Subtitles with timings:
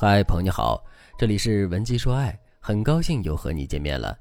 [0.00, 0.80] 嗨，朋友你好，
[1.18, 4.16] 这里是文姬说爱，很高兴又和你见面了。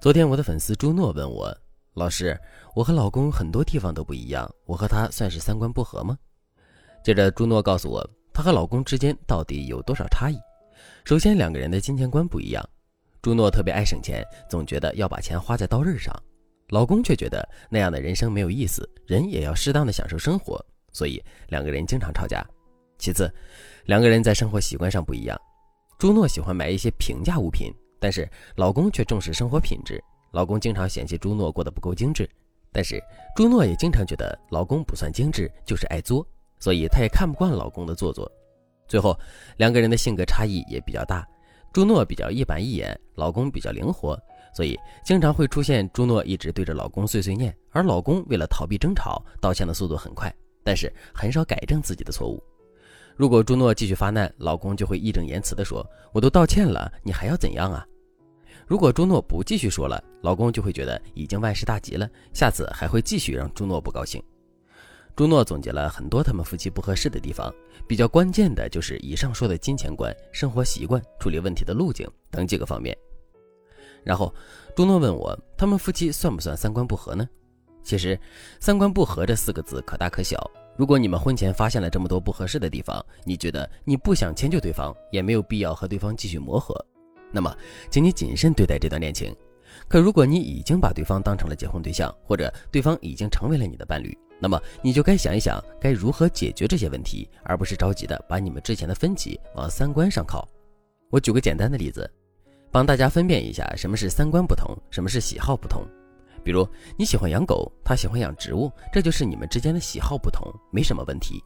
[0.00, 1.56] 昨天我的粉丝朱诺问我，
[1.92, 2.36] 老师，
[2.74, 6.18] 我和老公很多地方都不一样，我和他算是三观不合吗？
[7.04, 10.36] 接着朱诺告诉我，她和老公之间到底有多少差异？
[11.04, 12.68] 首先，两个人的金钱观不一样。
[13.22, 16.12] 朱诺特别爱省钱，总觉得要把钱花在刀刃上，
[16.70, 22.44] 老公却觉得那样的人生没有意思，人也要适当的享受生活，所以两个人经常吵架。
[22.98, 23.32] 其次，
[23.86, 25.38] 两个人在生活习惯上不一样。
[25.98, 30.02] 朱诺喜欢买一些平价物品，但是老公却重视生活品质。
[30.32, 32.28] 老公经常嫌弃朱诺过得不够精致，
[32.72, 33.00] 但是
[33.36, 36.26] 朱诺也经常觉得老公不算精致，就是爱作，
[36.58, 38.30] 所以她也看不惯老公的做作。
[38.88, 39.18] 最后，
[39.56, 41.26] 两个人的性格差异也比较大。
[41.72, 44.18] 朱诺比较一板一眼，老公比较灵活，
[44.54, 50.32] 所以经常会出现朱诺一直对着老公碎碎念，而老公为了逃避争吵，道歉的速度很快，
[50.64, 52.42] 但是很少改正自己的错误。
[53.16, 57.86] 如果朱诺继续发难，老公就会义正言辞地说：“我都道歉了，你还要怎样啊？”
[58.66, 64.22] 如果朱诺不继续说了，老公就会觉得已经万事大吉了，下次还会继续让朱诺不高兴。
[65.14, 67.54] 朱诺总结了很多他们夫妻不合适的地方，
[67.86, 72.96] 比较关键的就是以上说的金钱观、生活习惯、处理问题的路径等几个方面。
[74.02, 74.34] 然后，
[74.74, 77.28] 朱诺问我，他们夫妻算不算三观不合呢？
[77.84, 78.18] 其实，
[78.58, 80.50] 三观不合这四个字可大可小。
[80.76, 86.74] 如果你们婚前发现了这么多不合适的地方，你觉得你不想迁就对方，也没有必要和对方继续磨合，
[87.30, 87.56] 那么，
[87.90, 89.34] 请你谨慎对待这段恋情。
[89.88, 100.48] 可如果你已经把对方当成了结婚对象，或者对方已经成为了你的伴侣，那么你就该想一想该如何解决这些问题，而不是着急的把你们之前的分歧往三观上靠。
[101.10, 102.08] 我举个简单的例子，
[102.70, 105.84] 帮大家分辨一下什么是三观不同，什么是喜好不同。
[106.44, 111.42] 比如你喜欢养狗，他喜欢养植物，这就是你们之间的喜好不同，没什么问题。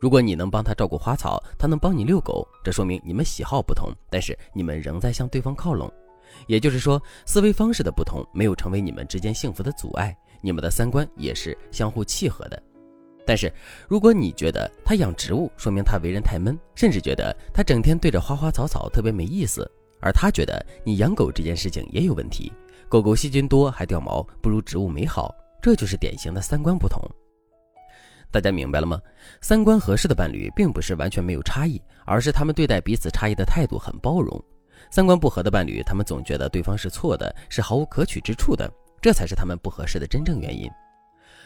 [0.00, 5.92] 如果你能帮他照顾花草，他能帮你遛狗，这说明你们喜好不同，但是你们仍在向对方靠拢。
[6.46, 12.62] 也就是说，思维方式的不同没有成为你们之间幸福的阻碍，你们的三观也是相互契合的。
[13.26, 13.52] 但是
[13.86, 22.50] 如果你觉得他养植物说明他为人太闷，甚至觉得他整天对着花花草草特别没意思，而他觉得你养狗这件事情也有问题。
[22.90, 27.00] 狗狗细菌多还掉毛，不如植物美好，这就是典型的三观不同。
[28.32, 29.00] 大家明白了吗？
[29.40, 34.42] 三观合适的伴侣并不是完全没有差异，而是他们对待彼此差异的态度很包容。
[34.90, 38.68] 三观不合的伴侣，他们总觉得对方是错的，是毫无可取之处的，
[39.00, 40.68] 这才是他们不合适的真正原因。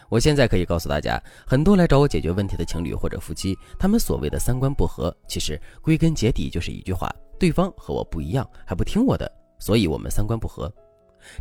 [0.08, 10.74] 我现在可以告诉大家，很多来找我解决问题的情侣或者夫妻，他们所谓的三观不合，其实归根结底就是一句话：对方和我不一样，还不听我的，所以我们三观不合。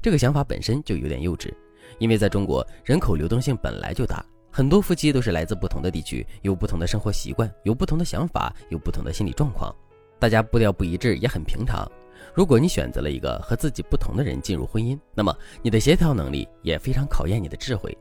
[0.02, 1.54] 这个想法本身就有点幼稚，
[2.00, 9.74] 因为在中国人口流动性本来就大，很多夫妻都是来自不同的地区，有不同的生活习惯，有不同的想法，有不同的心理状况，
[10.20, 11.90] 大家步调不一致也很平常。
[12.34, 17.96] 如果你选择了一个和自己不同的人进入婚姻，那么你的协调能力也非常考验你的智慧。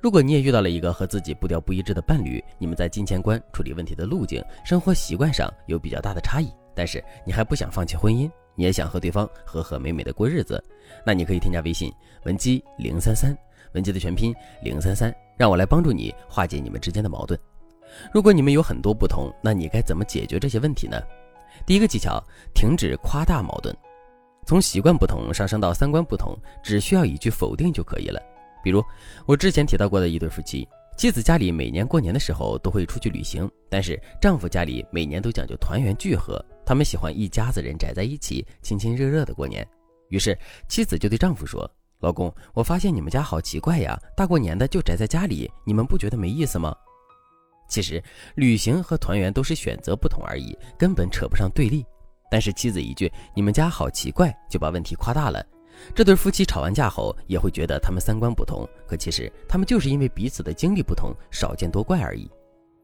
[0.00, 8.30] 如果你也遇到了一个和自己步调不一致的伴侣，你们在金钱观、处理问题的路径、生活习惯上有比较大的差异，但是你还不想放弃婚姻。
[8.54, 10.62] 你也想和对方和和美美的过日子，
[11.04, 11.92] 那你可以添加微信
[12.24, 13.36] 文姬零三三，
[13.72, 17.38] 文姬的全拼零三三，让我来帮助你化解你们之间的矛盾。
[18.12, 21.00] 如果你们有很多不同，那你该怎么解决这些问题呢？
[21.66, 22.22] 第一个技巧，
[22.54, 23.74] 停止夸大矛盾。
[24.46, 28.20] 从习惯不同上升到三观不同，只需要一句否定就可以了。
[28.62, 28.82] 比如
[29.26, 36.44] 我之前提到过的一对夫妻，妻子家里每年过年的时候都会出去旅行，但是丈夫家里每年都讲究团圆聚合。
[36.70, 39.66] 他们喜欢一家子人宅在一起，亲亲热热的过年。
[40.08, 40.38] 于是
[40.68, 46.72] 妻子就对丈夫说：“老公，我发现你们家好奇怪呀，大过年的就宅在家里，你们不觉得没意思吗？”
[47.68, 48.00] 其实
[48.36, 51.84] 旅行和团圆都是选择不同而已，根本扯不上对立。
[52.30, 55.44] 但是妻子一句“你们家好奇怪”就把问题夸大了。
[55.92, 62.30] 这对夫妻吵完架后也会觉得他们三观不同，可其实他们就是因为彼此的经历不同，少见多怪而已。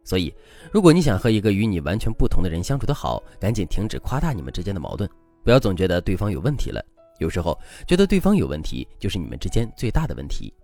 [0.06, 0.32] 所以，
[0.72, 5.10] 如果你想和一个与你完全不同的人相处得好，赶紧停止夸大你们之间的矛盾，
[5.42, 6.80] 不要总觉得对方有问题了。
[7.18, 7.58] 有时候，
[7.88, 10.54] 觉得对方有问题，就是你们之间最大的问题。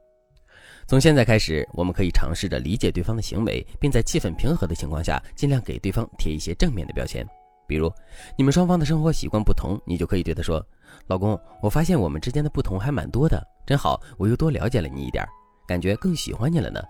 [0.86, 7.26] 从现在开始，我们可以尝试着理解对方的行为，并在气氛平和的情况下，尽量给对方贴一些正面的标签。
[7.66, 7.92] 比如，
[8.38, 10.64] 你们双方的生活习惯不同，你就可以对他说
[11.08, 15.26] ：“老公，我发现我们之间的不同还蛮多的，真好，我又多了解了你一点，
[15.66, 16.80] 感觉更喜欢你了呢。”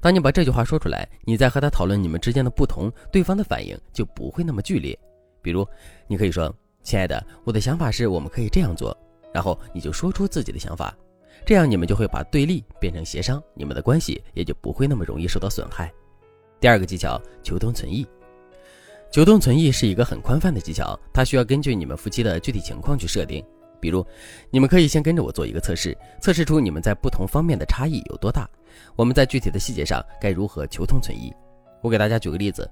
[0.00, 4.98] 当你把这句话说出来，你在和他讨论你们之间的不同，对方的反应就不会那么剧烈。
[5.42, 5.66] 比如，
[6.06, 8.96] 你可以说：“亲爱的，我的想法是我们可以这样做。”
[9.32, 10.96] 然后你就说出自己的想法，
[11.44, 15.92] 这样你们就会把对立变成协商，你们的关系也就不会那么容易受到损害。
[16.60, 18.06] 第二个技巧，求同存异。
[19.10, 23.44] 求同存异是一个很宽泛的技巧，它需要根据你们夫妻的具体情况去设定。
[23.80, 24.04] 比如，
[24.50, 28.48] 你们可以先跟着我做一个测试，测试出你们在不同方面的差异有多大。
[28.96, 31.32] 我们在具体的细节上该如何求同存异？
[31.80, 32.68] 我给大家举个例子：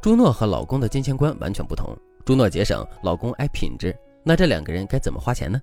[0.00, 3.96] 朱诺和老公的金钱观完全不同，朱诺节省，老公爱品质。
[4.22, 5.60] 那这两个人该怎么花钱呢？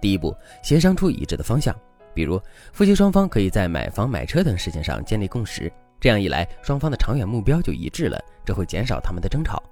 [0.00, 1.74] 第一步，协商出一致的方向。
[2.14, 2.38] 比如，
[2.72, 9.62] 夫妻双方可以在买房、买车等事情上建立共识，这样一来，双方的长远目标就一致了，这会减少他们的争吵。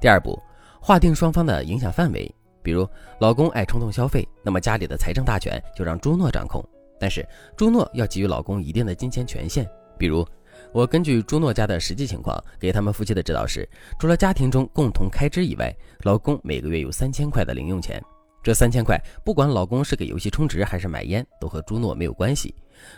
[0.00, 0.38] 第二步，
[0.80, 2.30] 划定双方的影响范围。
[2.66, 2.84] 比如，
[3.20, 6.60] 老公爱冲动消费，那么家里的财政大权就让朱诺掌控，
[6.98, 7.24] 但是
[7.56, 9.64] 朱诺要给予老公一定的金钱权限。
[9.96, 10.26] 比如，
[10.72, 13.68] 我根据朱诺家的实际情况，给他们夫妻的指导是：
[14.00, 15.72] 除了家庭中共同开支以外，
[16.02, 18.02] 老公每个月有三千块的零用钱。
[18.42, 22.52] 这三千块，不管老公是给游戏充值还是买烟，都和朱诺没有关系。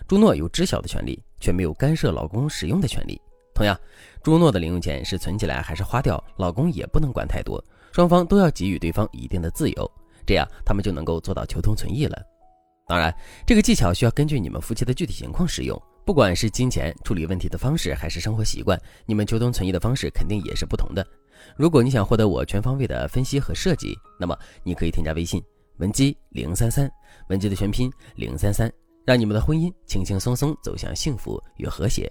[0.06, 3.20] 朱诺有知晓的权利，却没有干涉老公使用的权利。
[3.54, 3.78] 同样，
[4.22, 7.62] 朱诺的零用钱是存起来还是花掉，老公也不能管太多。
[7.92, 9.90] 双方都要给予对方一定的自由，
[10.26, 12.20] 这样他们就能够做到求同存异了。
[12.86, 13.14] 当然，
[13.46, 15.80] 这个技巧需要根据你们夫妻的具体情况使用。
[16.06, 21.06] 不管是金钱处理问题的方式，还是生活习惯，你们求同存异的方式肯定也是不同的。
[21.54, 25.42] 如果你想获得我全方位的分析和设计，那么你可以添加微信
[25.76, 26.90] 文姬零三三，
[27.28, 28.72] 文姬的全拼零三三，
[29.04, 32.10] 让你们的婚姻轻轻松松走向幸福与和谐。